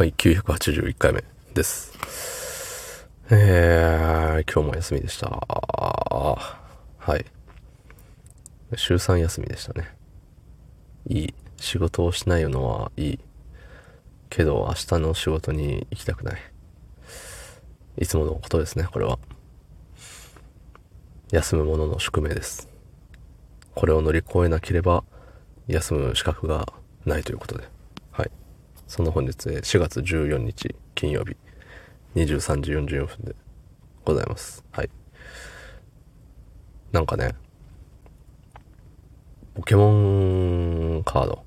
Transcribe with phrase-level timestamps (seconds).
[0.00, 1.22] はい、981回目
[1.52, 3.06] です。
[3.30, 5.28] えー、今日も休みでした。
[5.28, 6.38] は
[7.18, 7.26] い。
[8.76, 9.94] 週3休みでしたね。
[11.06, 11.34] いい。
[11.58, 13.20] 仕事をしないのはいい。
[14.30, 16.40] けど、明日の仕事に行きたくない。
[17.98, 19.18] いつものことですね、これは。
[21.30, 22.70] 休む者の宿命です。
[23.74, 25.04] これを乗り越えなければ、
[25.66, 26.72] 休む資格が
[27.04, 27.79] ないということで。
[28.90, 31.36] その本日、4月14日金曜日、
[32.16, 33.36] 23時44分で
[34.04, 34.64] ございます。
[34.72, 34.90] はい。
[36.90, 37.36] なんかね、
[39.54, 41.44] ポケモンカード、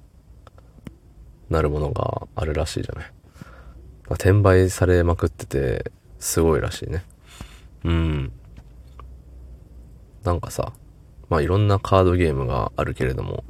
[1.49, 3.11] なるものがあるらしいじゃない。
[4.11, 7.03] 転売されまくってて、すごいらしいね。
[7.83, 8.31] うん。
[10.23, 10.71] なんかさ、
[11.27, 13.43] まあいろんなカードゲームがあるけれども、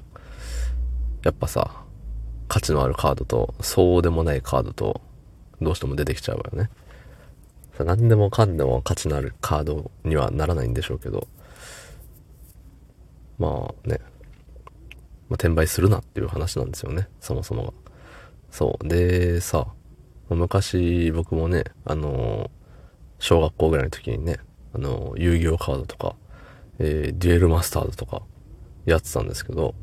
[1.23, 1.82] やっぱさ、
[2.53, 5.01] 価値のあるカードと、そうでもないカードと、
[5.59, 6.69] どうしても出てきちゃうわよね。
[7.79, 11.27] 何でもかんでも価値のあるカードにはならないんでしょうけど、
[13.39, 13.97] まあね、
[15.29, 17.73] まあ、転売するなっていう話なんですよね、そもそもが。
[18.51, 18.87] そう。
[18.87, 19.65] で、さ、
[20.29, 22.51] 昔僕もね、あの
[23.17, 24.37] 小学校ぐらいの時にね、
[24.75, 26.15] あの遊戯王カードとか、
[26.77, 28.21] えーデュエルマスタードとか
[28.85, 29.73] やってたんですけど、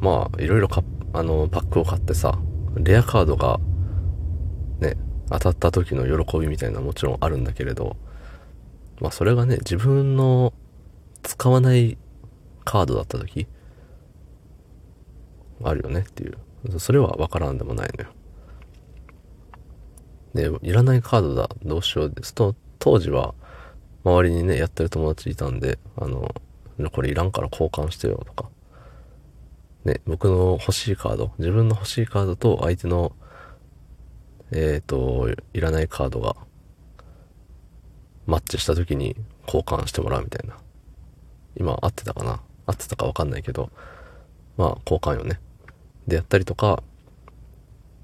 [0.00, 0.82] まあ、いろいろか、
[1.16, 2.38] あの、パックを買ってさ、
[2.74, 3.58] レアカードが、
[4.80, 4.98] ね、
[5.30, 7.96] 当たった時の喜びみたいなもちろんあるんだけれど、
[9.00, 10.52] まあ、それがね、自分の
[11.22, 11.96] 使わない
[12.64, 13.46] カードだった時、
[15.64, 16.36] あるよねっていう。
[16.78, 18.10] それはわからんでもないのよ。
[20.60, 23.34] で、いらないカードだ、どうしようですと、当時は、
[24.04, 26.34] 周りにね、やってる友達いたんで、あの、
[26.92, 28.50] これいらんから交換してよとか、
[29.86, 33.12] ね、僕の欲しいカード、自分の欲しいカードと相手の、
[34.50, 36.34] えっ、と、いらないカードが、
[38.26, 39.14] マッチした時に
[39.46, 40.56] 交換してもらうみたいな。
[41.54, 42.40] 今、合ってたかな？
[42.66, 43.70] 合ってたかわかんないけど、
[44.56, 45.38] まあ、交換よね。
[46.08, 46.82] で、やったりとか、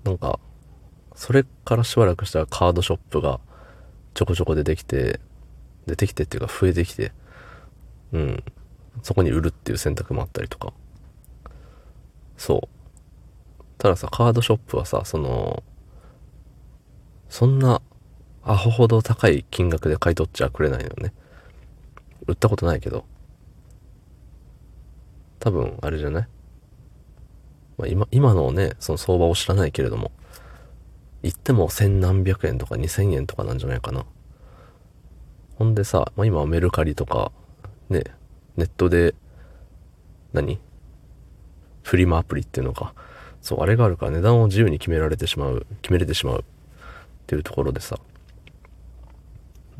[0.05, 0.39] なんか、
[1.17, 3.41] それからしばらくしたらカードショップが
[4.15, 5.19] ちょこちょこ出てきて、
[5.87, 7.11] 出てきてっていうか増えてきて、
[8.13, 8.45] うん、
[9.03, 10.73] そこに売るっていう選択もあったりとか。
[12.43, 13.65] そう。
[13.79, 15.63] たださ、カードショップはさ、その、
[17.29, 17.81] そんな、
[18.43, 21.15] アホほど高い金額で買い取っちゃくれないのね。
[22.27, 23.05] 売ったことないけど。
[25.39, 26.29] 多分、あれじゃない？
[27.79, 30.11] まあ、今、今のね、その相場を知らないけれども、
[31.23, 34.05] 言っても千何百円とか二千円とかなんじゃないかな。
[35.55, 37.31] ほんでさ、まあ、今はメルカリとか、
[37.89, 38.03] ね、
[38.57, 39.15] ネットで、
[40.33, 40.59] 何？
[41.83, 42.95] フリマアプリっていうのか。
[43.41, 46.45] そう、あれがあるから値段を自由に決められてしまう、決めれてしまうっ
[47.27, 47.99] ていうところでさ。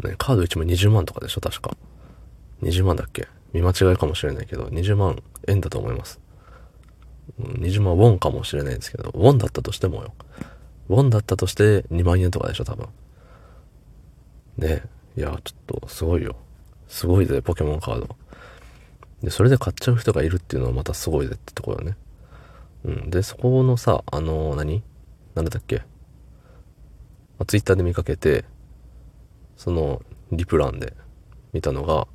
[0.03, 1.77] ね、カード1枚20万とかでしょ確か。
[2.63, 3.29] 20万だっけ？
[3.53, 6.21] 見間違いかもしれないけど、20万円だと思います。
[7.41, 10.15] 20万ウォンかもしれないですけど、ウォンだったとしてもよ。
[10.89, 12.89] ウォンだったとして2万円とかでしょ多分。
[14.57, 14.83] ね
[15.17, 16.37] いや、ちょっとすごいよ。
[16.89, 18.17] すごいぜ、ポケモンカード。
[19.23, 21.97] で、それで買っちゃう人がいるっていうのはまたすごいぜってところよね。
[22.85, 23.11] うん。
[23.11, 24.83] で、そこのさ、あの何？
[25.35, 25.85] なんだっけ、ま
[27.41, 28.45] あ、ツイッターで見かけて、
[29.57, 30.95] その、リプランで
[31.53, 32.07] 見たのが、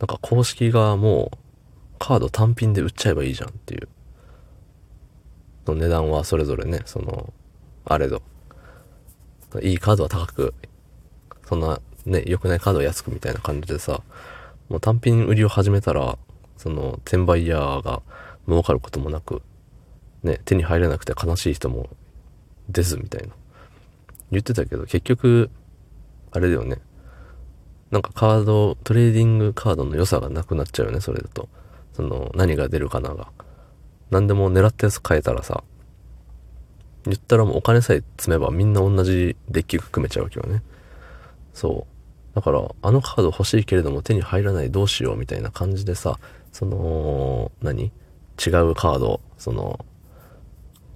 [0.00, 1.38] なんか公式がもう、
[1.98, 3.88] カード単品で売っちゃえばいいじゃんっていう。
[5.66, 7.32] の値段はそれぞれね、その、
[7.84, 8.20] あれど。
[9.62, 10.54] いいカードは高く、
[11.46, 14.02] そんなね、良くないカードは安くみたいな感じでさ、
[14.68, 16.18] もう単品売りを始めたら、
[16.62, 18.02] その、転売ヤーが
[18.46, 19.42] 儲かることもなく、
[20.22, 21.90] ね、手に入らなくて悲しい人も
[22.68, 23.34] 出ずみたいな。
[24.30, 25.50] 言ってたけど、結局、
[26.30, 26.78] あれだよね。
[27.90, 31.48] なんかカード、トレーディングカードの良さがなくなっちゃうよね、それだと。
[31.94, 33.28] その、何が出るかなが。
[34.12, 35.64] 何でも狙ったやつ変えたらさ、
[37.06, 40.62] 言ったらもうお金さえ積めばみんな同じデッキが組めちゃうわけよね。
[41.54, 41.86] そ
[42.32, 42.36] う。
[42.36, 46.18] だから、あのカード欲しいけれども手に入らないどうしようみたいな感じでさ、
[46.52, 47.92] その、何？
[48.44, 49.84] 違うカード、その、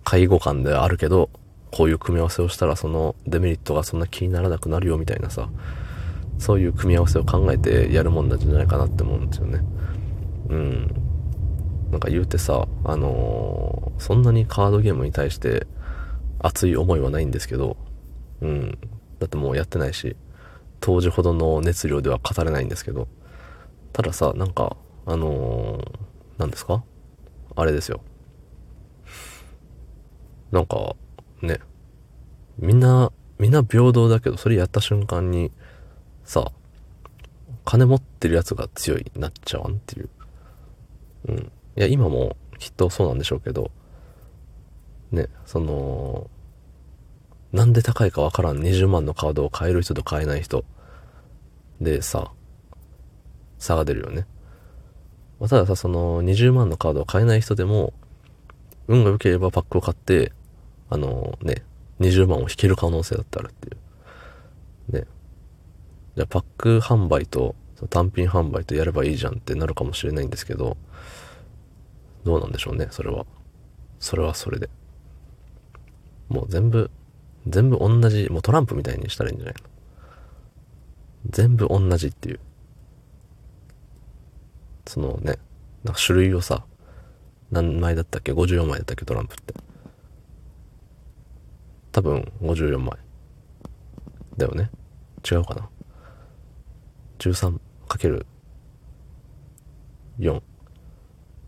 [0.05, 1.31] 介護官であるけど、
[1.73, 5.49] こういう組み合わせをしたらそのデメリットがそんな気にならなくなるよみたいなさ、
[6.38, 9.61] そういう組み合わせを考えてやるもんなんじゃないかなって思うんですよね。
[10.49, 10.94] うん。
[11.91, 15.67] なんか言うてさ、あのーそんなにカードゲームに対して
[16.38, 17.76] 熱い思いはないんですけど、
[18.43, 18.79] うん。
[19.19, 20.17] だってもうやってないし、
[20.81, 23.08] 当時ほどの熱量では語れないんですけど、
[23.94, 24.76] たださ、なんか、
[25.06, 25.99] あのー、
[26.38, 26.82] 何ですか？
[27.55, 28.00] あれですよ。
[30.50, 30.94] なんか、
[31.43, 31.61] ね、
[32.58, 35.53] みんな、みんな平等だけど、それやった瞬間に、
[36.25, 36.50] さ、
[37.64, 40.08] 金持ってるやつが強いなっちゃわんっていう。
[41.29, 41.37] うん。
[41.38, 41.41] い
[41.76, 43.70] や、今もきっとそうなんでしょうけど、
[45.11, 46.31] ね、その、
[47.53, 50.64] なんで高いかわからん20万のカードを買える人と買えない人
[51.81, 52.32] でさ、
[53.58, 54.26] 差が出るよね。
[55.40, 57.92] まあ、たださ、その20万のカードを買えない人でも、
[58.88, 60.32] 運が良ければパックを買って、
[60.88, 61.64] あのね、
[62.00, 63.72] 20万を引ける可能性だってあるってい
[64.92, 64.96] う。
[64.96, 65.06] ね。
[66.14, 67.54] じゃあパック販売と
[67.90, 70.76] 単品販売とやればいいじゃんってなるかもしれないんですけど、
[72.24, 73.26] どうなんでしょうね、それは。
[73.98, 74.70] それはそれで。
[76.28, 76.90] もう全部、
[77.46, 79.68] 全部同じ、もうトランプみたいにしたらいいんじゃないの？
[81.30, 82.40] 全部同じっていう。
[84.86, 85.38] そのね、
[85.84, 86.64] なんか種類をさ、
[87.50, 89.04] 何枚だったっけ ?54 枚だったっけ？
[89.04, 89.54] トランプって。
[91.92, 92.96] 多分54枚。
[94.36, 94.70] だよね。
[95.30, 95.68] 違うかな
[97.18, 98.26] ？13かける
[100.18, 100.42] 4。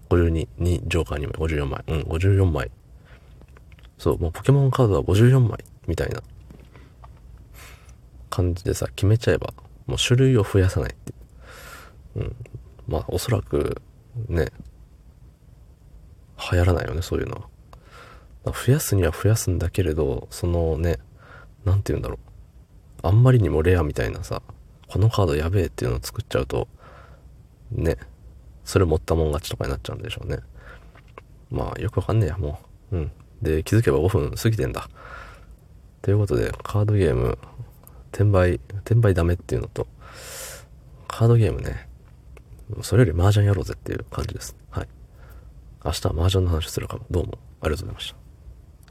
[0.09, 1.85] 52、2、ジョーカー2枚、54枚。
[1.87, 2.71] うん、54枚。
[3.99, 6.23] そう、もうポケモンカードは54枚みたいな
[8.31, 9.53] 感じでさ、決めちゃえば、
[9.87, 11.13] もう種類を増やさないって。
[12.17, 12.37] うん。
[12.89, 13.83] まあ、おそらく、
[14.29, 14.51] ね、
[16.51, 17.49] 流行らないよね、そういうの
[18.45, 18.53] は。
[18.53, 20.99] 増やすには増やすんだけれど、そのね、
[21.65, 22.19] なんて言うんだろう。
[23.07, 24.43] あんまりにもレアみたいなさ、
[24.89, 26.67] このカードやべえっていうのを作っちゃうと、
[27.71, 27.99] ね、
[28.65, 30.39] それ持ったもん勝ちとかになっちゃうんでしょうね。
[31.51, 32.59] まあ、よくわかんねえや、も
[32.93, 32.97] う。
[32.97, 33.13] うん。
[33.43, 34.89] で、気づけば5分過ぎてんだ。
[36.01, 37.39] ということで、カードゲーム、
[38.13, 38.55] 転売、
[38.85, 39.87] 転売ダメっていうのと、
[41.07, 41.88] カードゲームね、
[42.83, 44.57] それより麻雀やろうぜっていう感じです。
[44.71, 44.89] はい。
[45.85, 47.07] 明日は麻雀の話するかも。
[47.11, 48.28] どうもありがとうございました。